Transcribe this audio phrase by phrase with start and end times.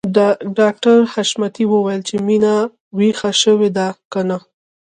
[0.59, 2.53] ډاکټر حشمتي وويل چې مينه
[2.97, 4.37] ويښه شوې ده که نه